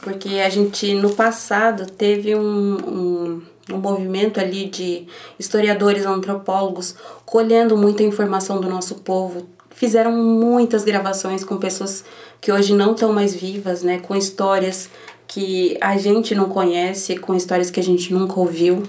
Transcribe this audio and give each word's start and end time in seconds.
Porque 0.00 0.40
a 0.40 0.48
gente, 0.48 0.94
no 0.94 1.10
passado, 1.10 1.86
teve 1.86 2.34
um, 2.34 2.40
um, 2.40 3.42
um 3.70 3.78
movimento 3.78 4.40
ali 4.40 4.66
de 4.66 5.06
historiadores, 5.38 6.06
antropólogos, 6.06 6.94
colhendo 7.26 7.76
muita 7.76 8.02
informação 8.02 8.60
do 8.60 8.68
nosso 8.68 8.96
povo, 8.96 9.46
fizeram 9.70 10.12
muitas 10.12 10.84
gravações 10.84 11.44
com 11.44 11.56
pessoas 11.56 12.04
que 12.40 12.50
hoje 12.50 12.74
não 12.74 12.92
estão 12.92 13.12
mais 13.12 13.34
vivas, 13.34 13.82
né, 13.82 13.98
com 13.98 14.16
histórias 14.16 14.88
que 15.26 15.76
a 15.80 15.96
gente 15.98 16.34
não 16.34 16.48
conhece, 16.48 17.16
com 17.18 17.34
histórias 17.34 17.70
que 17.70 17.78
a 17.78 17.82
gente 17.82 18.12
nunca 18.12 18.40
ouviu 18.40 18.82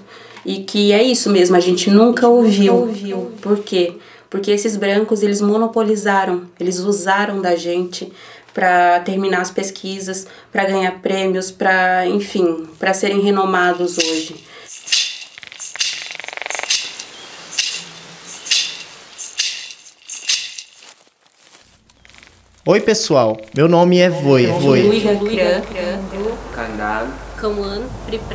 e 0.44 0.60
que 0.64 0.92
é 0.92 1.02
isso 1.02 1.28
mesmo, 1.28 1.54
a 1.54 1.60
gente 1.60 1.90
nunca 1.90 2.26
ouviu. 2.26 2.74
ouviu. 2.74 3.32
Por 3.42 3.58
quê? 3.58 3.94
Porque 4.30 4.52
esses 4.52 4.76
brancos, 4.76 5.24
eles 5.24 5.40
monopolizaram, 5.40 6.44
eles 6.58 6.78
usaram 6.78 7.42
da 7.42 7.56
gente 7.56 8.12
para 8.54 9.00
terminar 9.00 9.40
as 9.40 9.50
pesquisas, 9.50 10.26
para 10.52 10.64
ganhar 10.64 11.00
prêmios, 11.00 11.50
para, 11.50 12.06
enfim, 12.06 12.68
para 12.78 12.94
serem 12.94 13.20
renomados 13.20 13.98
hoje. 13.98 14.36
Oi 22.64 22.80
pessoal, 22.80 23.36
meu 23.56 23.66
nome 23.66 23.98
é 23.98 24.08
Voi. 24.08 24.46
Voi. 24.46 25.02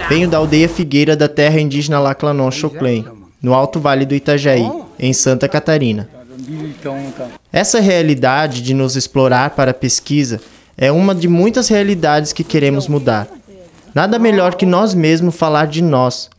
Venho 0.10 0.30
da 0.30 0.38
aldeia 0.38 0.68
Figueira 0.68 1.16
da 1.16 1.30
terra 1.30 1.62
indígena 1.62 2.00
Laclanon 2.00 2.52
Choclen, 2.52 3.06
no 3.42 3.54
Alto 3.54 3.80
Vale 3.80 4.06
do 4.06 4.16
Itajaí, 4.16 4.70
em 5.00 5.14
Santa 5.14 5.48
Catarina. 5.48 6.10
Essa 7.52 7.80
realidade 7.80 8.62
de 8.62 8.74
nos 8.74 8.96
explorar 8.96 9.52
para 9.52 9.72
a 9.72 9.74
pesquisa 9.74 10.42
é 10.78 10.92
uma 10.92 11.16
de 11.16 11.28
muitas 11.28 11.68
realidades 11.68 12.34
que 12.34 12.44
queremos 12.44 12.88
mudar. 12.88 13.28
Nada 13.94 14.20
melhor 14.20 14.56
que 14.56 14.66
nós 14.66 14.94
mesmos 14.94 15.36
falar 15.36 15.68
de 15.68 15.82
nós. 15.82 16.30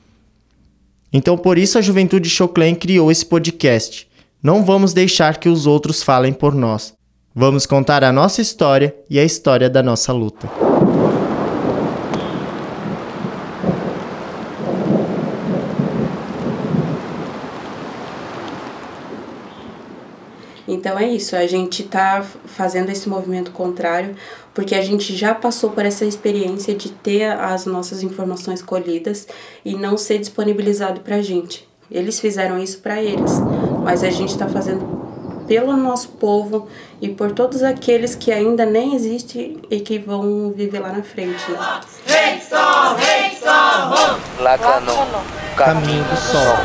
Então, 1.13 1.39
por 1.39 1.57
isso 1.57 1.79
a 1.79 1.81
Juventude 1.81 2.29
Choclen 2.29 2.75
criou 2.75 3.11
esse 3.11 3.25
podcast. 3.25 4.07
Não 4.43 4.63
vamos 4.63 4.93
deixar 4.93 5.39
que 5.39 5.49
os 5.49 5.67
outros 5.67 6.03
falem 6.03 6.33
por 6.33 6.55
nós. 6.55 6.93
Vamos 7.35 7.65
contar 7.67 8.05
a 8.05 8.13
nossa 8.13 8.41
história 8.41 8.95
e 9.09 9.19
a 9.19 9.25
história 9.25 9.71
da 9.71 9.83
nossa 9.83 10.13
luta. 10.13 10.49
Então 20.67 20.99
é 20.99 21.09
isso, 21.09 21.37
a 21.37 21.47
gente 21.47 21.83
está 21.83 22.25
fazendo 22.45 22.91
esse 22.91 23.09
movimento 23.09 23.51
contrário 23.53 24.17
porque 24.53 24.75
a 24.75 24.83
gente 24.83 25.15
já 25.15 25.35
passou 25.35 25.71
por 25.71 25.85
essa 25.85 26.05
experiência 26.05 26.75
de 26.75 26.91
ter 26.91 27.25
as 27.25 27.67
nossas 27.67 28.03
informações 28.03 28.63
colhidas 28.63 29.29
e 29.65 29.75
não 29.77 29.99
ser 29.99 30.19
disponibilizado 30.19 31.03
para 31.03 31.17
a 31.17 31.23
gente. 31.23 31.69
Eles 31.91 32.19
fizeram 32.19 32.59
isso 32.59 32.79
para 32.79 33.01
eles, 33.01 33.33
mas 33.85 34.03
a 34.03 34.11
gente 34.11 34.31
está 34.31 34.49
fazendo 34.49 34.97
pelo 35.47 35.77
nosso 35.77 36.09
povo 36.09 36.69
e 37.01 37.09
por 37.09 37.33
todos 37.33 37.63
aqueles 37.63 38.15
que 38.15 38.33
ainda 38.33 38.67
nem 38.67 38.95
existem 38.95 39.61
e 39.71 39.81
que 39.81 39.99
vão 39.99 40.53
viver 40.57 40.81
lá 40.81 40.89
na 40.91 41.03
frente. 41.03 41.51
Né? 41.51 41.59
Caminho 45.57 46.05
do 46.05 46.17
Sol. 46.17 46.57